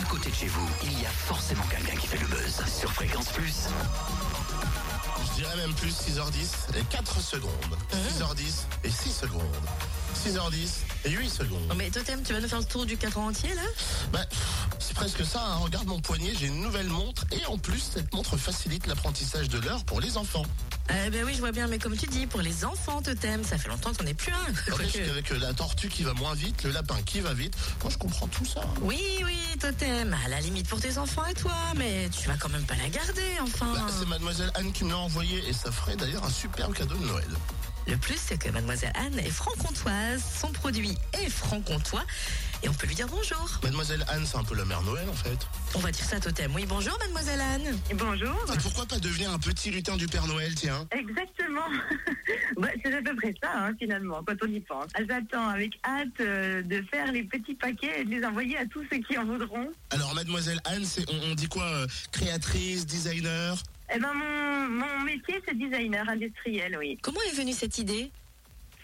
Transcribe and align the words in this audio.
À 0.00 0.04
côté 0.04 0.30
de 0.30 0.34
chez 0.34 0.46
vous, 0.46 0.66
il 0.82 1.02
y 1.02 1.04
a 1.04 1.10
forcément 1.10 1.62
quelqu'un 1.64 1.94
qui 1.96 2.06
fait 2.06 2.18
le 2.18 2.26
buzz. 2.26 2.62
Sur 2.66 2.90
Fréquence 2.92 3.28
Plus. 3.28 3.66
Je 5.26 5.42
dirais 5.42 5.56
même 5.56 5.74
plus 5.74 5.90
6h10 5.90 6.78
et 6.78 6.84
4 6.84 7.20
secondes. 7.20 7.50
6h10 7.92 8.64
et 8.84 8.90
6 8.90 9.12
secondes. 9.12 9.42
6h10 10.16 11.06
et 11.06 11.10
8 11.10 11.28
secondes. 11.28 11.68
Oh, 11.70 11.74
mais 11.76 11.90
Totem, 11.90 12.22
tu 12.22 12.32
vas 12.32 12.40
nous 12.40 12.48
faire 12.48 12.60
le 12.60 12.64
tour 12.64 12.86
du 12.86 12.96
cadran 12.96 13.28
entier 13.28 13.54
là? 13.54 13.62
Bah, 14.12 14.24
c'est 14.90 14.94
presque 14.94 15.24
ça. 15.24 15.40
hein. 15.44 15.56
Regarde 15.58 15.86
mon 15.86 16.00
poignet, 16.00 16.32
j'ai 16.38 16.46
une 16.48 16.60
nouvelle 16.60 16.88
montre. 16.88 17.24
Et 17.32 17.46
en 17.46 17.56
plus, 17.58 17.78
cette 17.94 18.12
montre 18.12 18.36
facilite 18.36 18.86
l'apprentissage 18.88 19.48
de 19.48 19.58
l'heure 19.58 19.84
pour 19.84 20.00
les 20.00 20.16
enfants. 20.16 20.44
Eh 21.06 21.10
ben 21.10 21.24
oui, 21.24 21.32
je 21.34 21.38
vois 21.38 21.52
bien, 21.52 21.68
mais 21.68 21.78
comme 21.78 21.96
tu 21.96 22.06
dis, 22.08 22.26
pour 22.26 22.40
les 22.40 22.64
enfants, 22.64 23.00
Totem, 23.00 23.44
ça 23.44 23.56
fait 23.56 23.68
longtemps 23.68 23.92
qu'on 23.94 24.02
n'est 24.04 24.14
plus 24.14 24.32
un. 24.32 24.72
Quoique- 24.72 24.98
qu'avec 24.98 25.30
euh, 25.30 25.38
la 25.38 25.52
tortue 25.54 25.88
qui 25.88 26.02
va 26.02 26.12
moins 26.14 26.34
vite, 26.34 26.64
le 26.64 26.70
lapin 26.72 27.00
qui 27.06 27.20
va 27.20 27.32
vite, 27.32 27.54
moi 27.82 27.90
je 27.92 27.98
comprends 27.98 28.26
tout 28.26 28.44
ça. 28.44 28.62
Oui, 28.82 29.00
oui, 29.24 29.38
Totem, 29.60 30.16
à 30.24 30.28
la 30.28 30.40
limite 30.40 30.66
pour 30.68 30.80
tes 30.80 30.98
enfants 30.98 31.24
et 31.26 31.34
toi, 31.34 31.54
mais 31.76 32.08
tu 32.10 32.26
vas 32.26 32.36
quand 32.36 32.48
même 32.48 32.64
pas 32.64 32.74
la 32.74 32.88
garder, 32.88 33.22
enfin. 33.42 33.72
Bah, 33.72 33.86
c'est 33.96 34.08
mademoiselle 34.08 34.50
Anne 34.56 34.72
qui 34.72 34.82
me 34.84 34.90
l'a 34.90 34.98
envoyé 34.98 35.48
et 35.48 35.52
ça 35.52 35.70
ferait 35.70 35.94
d'ailleurs 35.96 36.24
un 36.24 36.30
superbe 36.30 36.74
cadeau 36.74 36.96
de 36.96 37.06
Noël. 37.06 37.28
Le 37.90 37.96
plus, 37.96 38.18
c'est 38.24 38.38
que 38.38 38.48
mademoiselle 38.50 38.92
Anne 38.94 39.18
est 39.18 39.30
franc-comtoise, 39.30 40.22
son 40.40 40.52
produit 40.52 40.96
est 41.12 41.28
franc-comtois, 41.28 42.04
et 42.62 42.68
on 42.68 42.72
peut 42.72 42.86
lui 42.86 42.94
dire 42.94 43.08
bonjour. 43.08 43.58
Mademoiselle 43.64 44.04
Anne, 44.08 44.22
c'est 44.24 44.36
un 44.36 44.44
peu 44.44 44.54
la 44.54 44.64
mère 44.64 44.80
Noël 44.82 45.08
en 45.08 45.14
fait. 45.14 45.38
On 45.74 45.80
va 45.80 45.90
dire 45.90 46.04
ça, 46.04 46.20
Totem. 46.20 46.54
Oui, 46.54 46.66
bonjour, 46.68 46.96
mademoiselle 47.00 47.40
Anne. 47.40 47.76
Bonjour. 47.94 48.36
Et 48.54 48.58
pourquoi 48.58 48.86
pas 48.86 49.00
devenir 49.00 49.32
un 49.32 49.40
petit 49.40 49.72
lutin 49.72 49.96
du 49.96 50.06
Père 50.06 50.28
Noël, 50.28 50.54
tiens 50.54 50.86
Exactement. 50.92 51.66
Bah, 52.56 52.68
c'est 52.84 52.92
à 52.92 53.00
peu 53.00 53.16
près 53.16 53.32
ça, 53.42 53.48
hein, 53.54 53.72
finalement, 53.78 54.22
quand 54.26 54.34
on 54.42 54.46
y 54.46 54.60
pense. 54.60 54.86
J'attends 55.08 55.48
avec 55.48 55.72
hâte 55.84 56.08
euh, 56.20 56.62
de 56.62 56.82
faire 56.90 57.10
les 57.10 57.22
petits 57.22 57.54
paquets 57.54 58.00
et 58.00 58.04
de 58.04 58.10
les 58.10 58.24
envoyer 58.24 58.58
à 58.58 58.66
tous 58.66 58.84
ceux 58.90 58.98
qui 58.98 59.16
en 59.16 59.24
voudront. 59.24 59.70
Alors 59.90 60.14
mademoiselle 60.14 60.60
Anne, 60.64 60.84
c'est, 60.84 61.08
on, 61.10 61.30
on 61.30 61.34
dit 61.34 61.48
quoi 61.48 61.64
euh, 61.64 61.86
Créatrice, 62.12 62.86
designer? 62.86 63.56
Eh 63.92 63.98
ben, 63.98 64.12
mon, 64.14 64.68
mon 64.68 65.00
métier, 65.04 65.40
c'est 65.46 65.56
designer 65.56 66.08
industriel, 66.08 66.76
oui. 66.78 66.98
Comment 67.02 67.20
est 67.30 67.36
venue 67.36 67.52
cette 67.52 67.78
idée? 67.78 68.10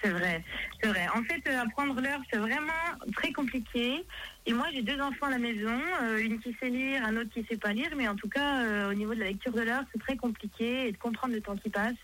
C'est 0.02 0.10
vrai, 0.10 0.44
c'est 0.80 0.88
vrai. 0.88 1.06
En 1.14 1.22
fait, 1.22 1.42
euh, 1.48 1.60
apprendre 1.62 2.00
l'heure, 2.00 2.20
c'est 2.30 2.38
vraiment 2.38 2.72
très 3.14 3.32
compliqué. 3.32 4.04
Et 4.44 4.52
moi, 4.52 4.66
j'ai 4.72 4.82
deux 4.82 5.00
enfants 5.00 5.26
à 5.26 5.30
la 5.30 5.38
maison, 5.38 5.80
euh, 6.02 6.18
une 6.18 6.38
qui 6.40 6.54
sait 6.60 6.68
lire, 6.68 7.04
un 7.04 7.16
autre 7.16 7.30
qui 7.32 7.44
sait 7.48 7.56
pas 7.56 7.72
lire. 7.72 7.90
Mais 7.96 8.06
en 8.08 8.14
tout 8.16 8.28
cas, 8.28 8.62
euh, 8.62 8.90
au 8.90 8.94
niveau 8.94 9.14
de 9.14 9.20
la 9.20 9.26
lecture 9.26 9.52
de 9.52 9.62
l'heure, 9.62 9.84
c'est 9.92 10.00
très 10.00 10.16
compliqué 10.16 10.88
et 10.88 10.92
de 10.92 10.96
comprendre 10.98 11.34
le 11.34 11.40
temps 11.40 11.56
qui 11.56 11.70
passe. 11.70 11.94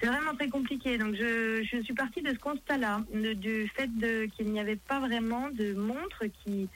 C'est 0.00 0.06
vraiment 0.06 0.34
très 0.34 0.48
compliqué. 0.48 0.96
Donc, 0.98 1.14
je, 1.14 1.62
je 1.62 1.82
suis 1.82 1.94
partie 1.94 2.22
de 2.22 2.30
ce 2.30 2.38
constat-là, 2.38 3.02
de- 3.12 3.34
du 3.34 3.68
fait 3.76 3.90
qu'il 4.36 4.46
n'y 4.46 4.60
avait 4.60 4.76
pas 4.76 4.98
vraiment 5.00 5.50
de 5.50 5.74
montre 5.74 6.24
qui 6.42 6.68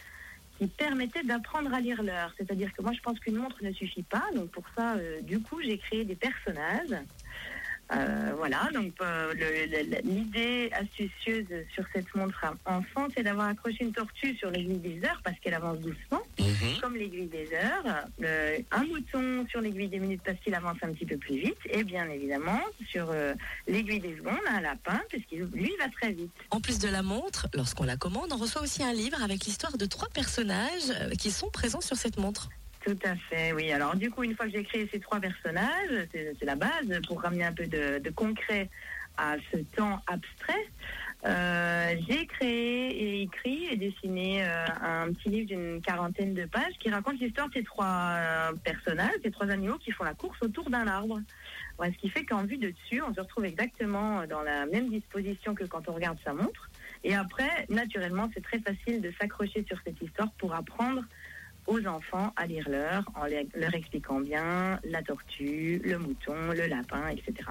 qui 0.58 0.66
permettait 0.66 1.22
d'apprendre 1.24 1.72
à 1.74 1.80
lire 1.80 2.02
l'heure. 2.02 2.32
C'est-à-dire 2.38 2.72
que 2.72 2.82
moi, 2.82 2.92
je 2.92 3.00
pense 3.00 3.18
qu'une 3.18 3.36
montre 3.36 3.56
ne 3.62 3.72
suffit 3.72 4.02
pas. 4.02 4.24
Donc, 4.34 4.50
pour 4.50 4.64
ça, 4.76 4.94
euh, 4.94 5.20
du 5.22 5.40
coup, 5.40 5.60
j'ai 5.62 5.78
créé 5.78 6.04
des 6.04 6.14
personnages. 6.14 6.94
Euh, 7.96 8.32
voilà, 8.36 8.68
donc 8.74 8.92
euh, 9.00 9.32
l'idée 10.04 10.70
astucieuse 10.72 11.46
sur 11.72 11.84
cette 11.92 12.12
montre 12.14 12.44
enfant, 12.64 13.06
c'est 13.14 13.22
d'avoir 13.22 13.48
accroché 13.48 13.84
une 13.84 13.92
tortue 13.92 14.36
sur 14.36 14.50
l'aiguille 14.50 14.78
des 14.78 15.04
heures 15.06 15.20
parce 15.24 15.38
qu'elle 15.40 15.54
avance 15.54 15.78
doucement, 15.78 16.22
Mhm. 16.40 16.80
comme 16.80 16.96
l'aiguille 16.96 17.26
des 17.26 17.48
heures, 17.54 18.04
le- 18.18 18.58
un 18.72 18.84
mouton 18.84 19.46
sur 19.48 19.60
l'aiguille 19.60 19.88
des 19.88 19.98
minutes 20.00 20.22
parce 20.24 20.38
qu'il 20.40 20.54
avance 20.54 20.76
un 20.82 20.92
petit 20.92 21.06
peu 21.06 21.16
plus 21.16 21.36
vite, 21.38 21.58
et 21.70 21.84
bien 21.84 22.08
évidemment 22.10 22.60
sur 22.88 23.10
euh, 23.10 23.34
l'aiguille 23.68 24.00
des 24.00 24.16
secondes, 24.16 24.38
un 24.48 24.60
lapin, 24.60 25.00
puisqu'il 25.08 25.40
lui 25.54 25.72
va 25.78 25.88
très 25.88 26.12
vite. 26.12 26.32
En 26.50 26.60
plus 26.60 26.78
de 26.78 26.88
la 26.88 27.02
montre, 27.02 27.48
lorsqu'on 27.54 27.84
la 27.84 27.96
commande, 27.96 28.32
on 28.32 28.36
reçoit 28.36 28.62
aussi 28.62 28.82
un 28.82 28.92
livre 28.92 29.22
avec 29.22 29.44
l'histoire 29.44 29.76
de 29.78 29.86
trois 29.86 30.08
personnages 30.08 30.90
euh, 31.00 31.10
qui 31.10 31.30
sont 31.30 31.50
présents 31.50 31.80
sur 31.80 31.96
cette 31.96 32.18
montre. 32.18 32.48
Tout 32.84 32.98
à 33.02 33.16
fait, 33.16 33.52
oui. 33.52 33.72
Alors 33.72 33.96
du 33.96 34.10
coup, 34.10 34.24
une 34.24 34.36
fois 34.36 34.44
que 34.44 34.52
j'ai 34.52 34.62
créé 34.62 34.86
ces 34.92 35.00
trois 35.00 35.18
personnages, 35.18 36.06
c'est 36.12 36.44
la 36.44 36.54
base 36.54 37.00
pour 37.06 37.22
ramener 37.22 37.44
un 37.44 37.52
peu 37.52 37.66
de, 37.66 38.10
concret 38.10 38.68
à 39.16 39.36
ce 39.50 39.58
temps 39.74 40.02
abstrait. 40.06 40.66
euh, 41.24 41.94
j'ai 42.06 42.26
créé 42.26 42.90
et 42.90 43.22
écrit 43.22 43.68
et 43.70 43.76
dessiné 43.76 44.44
euh, 44.44 44.66
un 44.82 45.12
petit 45.12 45.30
livre 45.30 45.46
d'une 45.46 45.80
quarantaine 45.80 46.34
de 46.34 46.44
pages 46.44 46.74
qui 46.78 46.90
raconte 46.90 47.18
l'histoire 47.20 47.48
de 47.48 47.54
ces 47.54 47.62
trois 47.62 47.86
euh, 47.86 48.52
personnages, 48.62 49.14
ces 49.22 49.30
trois 49.30 49.48
animaux 49.48 49.78
qui 49.78 49.90
font 49.90 50.04
la 50.04 50.12
course 50.12 50.36
autour 50.42 50.68
d'un 50.68 50.86
arbre. 50.86 51.20
Ce 51.82 51.98
qui 51.98 52.10
fait 52.10 52.24
qu'en 52.24 52.44
vue 52.44 52.58
de 52.58 52.70
dessus, 52.70 53.00
on 53.00 53.14
se 53.14 53.20
retrouve 53.20 53.46
exactement 53.46 54.26
dans 54.26 54.42
la 54.42 54.66
même 54.66 54.90
disposition 54.90 55.54
que 55.54 55.64
quand 55.64 55.88
on 55.88 55.92
regarde 55.92 56.18
sa 56.22 56.34
montre. 56.34 56.70
Et 57.02 57.14
après, 57.14 57.66
naturellement, 57.68 58.28
c'est 58.34 58.42
très 58.42 58.58
facile 58.58 59.00
de 59.00 59.12
s'accrocher 59.18 59.64
sur 59.66 59.78
cette 59.84 60.00
histoire 60.02 60.30
pour 60.32 60.54
apprendre 60.54 61.02
aux 61.66 61.86
enfants 61.86 62.32
à 62.36 62.46
lire 62.46 62.68
l'heure 62.68 63.04
en 63.14 63.26
leur 63.26 63.74
expliquant 63.74 64.20
bien 64.20 64.78
la 64.84 65.02
tortue, 65.02 65.80
le 65.84 65.98
mouton, 65.98 66.52
le 66.54 66.66
lapin, 66.66 67.08
etc. 67.08 67.50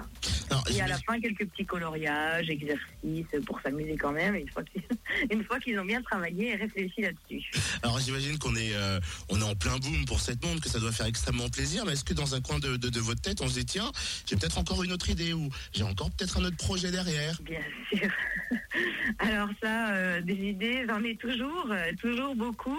Alors, 0.54 0.64
Et 0.76 0.80
à 0.80 0.86
la 0.86 0.98
fin, 0.98 1.20
quelques 1.20 1.46
petits 1.46 1.66
coloriages, 1.66 2.48
exercices 2.48 3.26
pour 3.46 3.60
s'amuser 3.60 3.96
quand 3.96 4.12
même, 4.12 4.36
une 5.30 5.44
fois 5.44 5.58
qu'ils 5.58 5.78
ont 5.80 5.84
bien 5.84 6.00
travaillé 6.02 6.50
et 6.50 6.54
réfléchi 6.56 7.00
là-dessus. 7.02 7.42
alors, 7.82 7.98
j'imagine 7.98 8.38
qu'on 8.38 8.54
est, 8.54 8.74
euh, 8.74 9.00
on 9.28 9.40
est 9.40 9.44
en 9.44 9.54
plein 9.56 9.76
boom 9.78 10.04
pour 10.06 10.20
cette 10.20 10.44
montre, 10.44 10.62
que 10.62 10.68
ça 10.68 10.78
doit 10.78 10.92
faire 10.92 11.06
extrêmement 11.06 11.48
plaisir. 11.48 11.84
Mais 11.86 11.92
est-ce 11.94 12.04
que 12.04 12.14
dans 12.14 12.34
un 12.34 12.40
coin 12.40 12.58
de, 12.60 12.76
de- 12.76 12.88
de 12.88 13.00
votre 13.00 13.20
tête, 13.20 13.40
on 13.42 13.48
se 13.48 13.54
dit 13.58 13.66
tiens, 13.66 13.90
j'ai 14.26 14.36
peut-être 14.36 14.58
encore 14.58 14.82
une 14.84 14.92
autre 14.92 15.10
idée 15.10 15.32
ou 15.32 15.48
j'ai 15.74 15.82
encore 15.82 16.10
peut-être 16.12 16.38
un 16.38 16.44
autre 16.44 16.56
projet 16.56 16.90
derrière? 16.90 17.36
Bien 17.42 17.60
sûr. 17.92 18.08
Alors 19.18 19.48
ça, 19.62 19.90
euh, 19.94 20.20
des 20.20 20.34
idées, 20.34 20.84
j'en 20.88 21.02
ai 21.02 21.16
toujours, 21.16 21.68
euh, 21.70 21.90
toujours 22.00 22.34
beaucoup. 22.36 22.78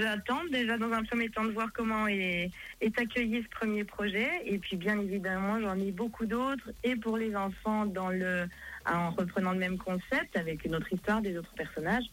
J'attends 0.00 0.42
déjà 0.50 0.78
dans 0.78 0.92
un 0.92 1.02
premier 1.04 1.28
temps 1.28 1.44
de 1.44 1.52
voir 1.52 1.68
comment 1.72 2.06
est, 2.06 2.50
est 2.80 2.98
accueilli 2.98 3.42
ce 3.42 3.48
premier 3.58 3.84
projet. 3.84 4.28
Et 4.46 4.58
puis 4.58 4.76
bien 4.76 4.98
évidemment, 5.00 5.60
j'en 5.60 5.78
ai 5.78 5.90
beaucoup 5.92 6.26
d'autres. 6.26 6.61
Et 6.84 6.96
pour 6.96 7.16
les 7.16 7.34
enfants, 7.36 7.86
dans 7.86 8.08
le, 8.08 8.46
en 8.86 9.10
reprenant 9.10 9.52
le 9.52 9.58
même 9.58 9.78
concept, 9.78 10.36
avec 10.36 10.64
une 10.64 10.74
autre 10.74 10.92
histoire, 10.92 11.20
des 11.20 11.36
autres 11.38 11.52
personnages. 11.56 12.04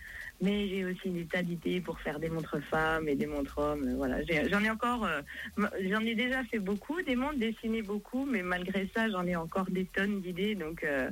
Mais 0.42 0.70
j'ai 0.70 0.86
aussi 0.86 1.10
des 1.10 1.26
tas 1.26 1.42
d'idées 1.44 1.82
pour 1.82 2.00
faire 2.00 2.20
des 2.20 2.30
montres 2.30 2.62
femmes 2.70 3.08
et 3.10 3.16
des 3.16 3.26
montres 3.28 3.58
hommes. 3.58 3.94
Voilà, 3.98 4.18
j'en 4.50 4.64
ai 4.64 4.70
encore, 4.70 5.06
euh, 5.06 5.22
j'en 5.58 6.00
ai 6.02 6.16
déjà 6.16 6.44
fait 6.46 6.60
beaucoup, 6.60 7.02
des 7.02 7.16
montres 7.16 7.38
dessinées 7.40 7.82
beaucoup, 7.82 8.26
mais 8.26 8.42
malgré 8.42 8.90
ça, 8.96 9.10
j'en 9.10 9.26
ai 9.28 9.36
encore 9.36 9.66
des 9.70 9.86
tonnes 9.86 10.22
d'idées. 10.22 10.56
Donc 10.56 10.84
euh, 10.86 11.10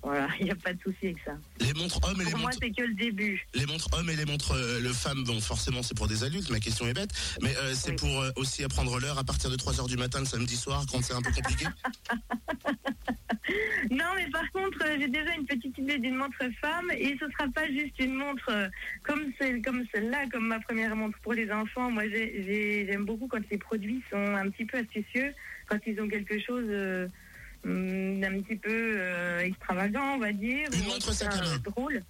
voilà, 0.00 0.28
il 0.38 0.44
n'y 0.44 0.52
a 0.52 0.54
pas 0.54 0.72
de 0.72 0.80
souci 0.80 1.06
avec 1.06 1.16
ça. 1.24 1.32
Les 1.58 1.72
montres 1.74 1.98
hommes 2.08 2.20
et 2.20 2.24
les 2.24 2.30
Pour 2.30 2.38
moi, 2.38 2.50
montres, 2.50 2.58
c'est 2.62 2.70
que 2.70 2.82
le 2.86 2.94
début. 2.94 3.44
les 3.54 3.66
montres 3.66 3.88
hommes 3.94 4.10
et 4.10 4.14
les 4.16 4.24
montres 4.24 4.52
euh, 4.52 4.78
le 4.80 4.92
femmes, 4.92 5.24
bon, 5.24 5.40
forcément, 5.40 5.82
c'est 5.82 5.96
pour 5.96 6.06
des 6.06 6.22
adultes. 6.22 6.48
Ma 6.50 6.60
question 6.60 6.86
est 6.86 6.94
bête, 6.94 7.10
mais 7.42 7.56
euh, 7.56 7.74
c'est 7.74 7.90
Oui. 7.90 7.96
pour 7.96 8.20
euh, 8.20 8.30
aussi 8.36 8.62
apprendre 8.62 9.00
l'heure 9.00 9.18
à 9.18 9.24
partir 9.24 9.50
de 9.50 9.56
3 9.56 9.80
heures 9.80 9.88
du 9.88 9.96
matin 9.96 10.20
le 10.20 10.26
samedi 10.26 10.56
soir 10.56 10.84
quand 10.88 11.02
c'est 11.02 11.14
un 11.14 11.22
peu 11.22 11.32
compliqué. 11.32 11.66
Non, 13.90 14.04
mais 14.16 14.26
par 14.30 14.50
contre, 14.52 14.78
euh, 14.84 14.96
j'ai 15.00 15.08
déjà 15.08 15.34
une 15.34 15.46
petite 15.46 15.76
idée 15.78 15.98
d'une 15.98 16.16
montre 16.16 16.38
femme 16.60 16.90
et 16.96 17.16
ce 17.18 17.26
sera 17.30 17.48
pas 17.54 17.66
juste 17.68 17.98
une 17.98 18.14
montre 18.14 18.48
euh, 18.50 18.68
comme 19.02 19.32
celle, 19.40 19.62
comme 19.62 19.84
celle-là, 19.94 20.24
comme 20.32 20.46
ma 20.48 20.60
première 20.60 20.94
montre 20.96 21.18
pour 21.20 21.32
les 21.32 21.50
enfants. 21.50 21.90
Moi, 21.90 22.04
j'ai- 22.08 22.42
j'ai- 22.44 22.86
j'aime 22.86 23.04
beaucoup 23.04 23.28
quand 23.28 23.48
les 23.50 23.58
produits 23.58 24.02
sont 24.10 24.16
un 24.34 24.48
petit 24.50 24.64
peu 24.64 24.78
astucieux, 24.78 25.32
quand 25.66 25.78
ils 25.86 26.00
ont 26.00 26.08
quelque 26.08 26.38
chose 26.38 26.66
euh, 26.68 27.08
hum, 27.64 28.20
d'un 28.20 28.40
petit 28.42 28.56
peu 28.56 28.68
euh, 28.70 29.40
extravagant, 29.40 30.14
on 30.16 30.18
va 30.18 30.32
dire. 30.32 30.68
Une 30.72 30.84
montre 30.84 31.12
sac 31.12 31.28
à 31.32 31.36
main. 31.36 31.58
Drôle. 31.64 32.02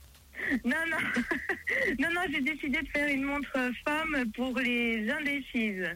Non, 0.64 0.76
non, 0.90 0.96
non, 1.98 2.08
non, 2.14 2.20
j'ai 2.32 2.40
décidé 2.40 2.80
de 2.80 2.88
faire 2.88 3.08
une 3.08 3.24
montre 3.24 3.58
femme 3.84 4.24
pour 4.34 4.56
les 4.58 5.08
indécises. 5.10 5.88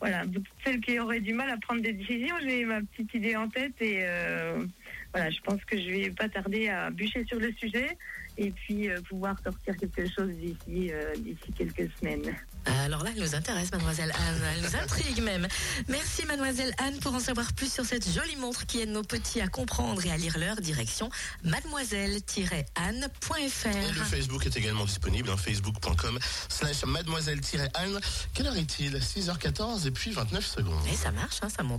Voilà, 0.00 0.24
celles 0.64 0.80
qui 0.80 0.98
auraient 0.98 1.20
du 1.20 1.32
mal 1.32 1.48
à 1.50 1.56
prendre 1.58 1.80
des 1.82 1.92
décisions, 1.92 2.34
j'ai 2.44 2.64
ma 2.64 2.80
petite 2.80 3.14
idée 3.14 3.36
en 3.36 3.48
tête 3.48 3.74
et 3.80 4.00
euh, 4.02 4.64
voilà, 5.12 5.30
je 5.30 5.40
pense 5.40 5.62
que 5.64 5.76
je 5.76 5.90
vais 5.90 6.10
pas 6.10 6.28
tarder 6.28 6.68
à 6.68 6.90
bûcher 6.90 7.24
sur 7.26 7.38
le 7.38 7.52
sujet 7.52 7.96
et 8.38 8.50
puis 8.50 8.88
euh, 8.88 9.00
pouvoir 9.02 9.36
sortir 9.44 9.76
quelque 9.76 10.08
chose 10.08 10.30
d'ici 10.30 10.90
euh, 10.92 11.14
d'ici 11.16 11.52
quelques 11.56 11.90
semaines. 11.98 12.34
Alors 12.64 13.02
là, 13.02 13.10
elle 13.14 13.20
nous 13.20 13.34
intéresse, 13.34 13.72
mademoiselle 13.72 14.12
Anne. 14.12 14.40
Elle 14.54 14.62
nous 14.62 14.76
intrigue 14.76 15.20
même. 15.22 15.48
Merci, 15.88 16.24
mademoiselle 16.26 16.72
Anne, 16.78 16.98
pour 17.00 17.12
en 17.14 17.18
savoir 17.18 17.52
plus 17.54 17.72
sur 17.72 17.84
cette 17.84 18.08
jolie 18.08 18.36
montre 18.36 18.66
qui 18.66 18.80
aide 18.80 18.90
nos 18.90 19.02
petits 19.02 19.40
à 19.40 19.48
comprendre 19.48 20.06
et 20.06 20.10
à 20.10 20.16
lire 20.16 20.38
l'heure. 20.38 20.60
Direction 20.60 21.10
mademoiselle-anne.fr. 21.44 23.66
Et 23.66 23.92
le 23.92 24.04
Facebook 24.04 24.46
est 24.46 24.56
également 24.56 24.84
disponible, 24.84 25.30
hein, 25.30 25.36
facebook.com 25.36 26.20
slash 26.48 26.84
mademoiselle-anne. 26.84 28.00
Quelle 28.32 28.46
heure 28.46 28.56
est-il? 28.56 28.96
6h14 28.96 29.88
et 29.88 29.90
puis 29.90 30.12
29 30.12 30.46
secondes. 30.46 30.86
Et 30.90 30.94
ça 30.94 31.10
marche, 31.10 31.40
hein, 31.42 31.48
ça 31.48 31.64
monte. 31.64 31.70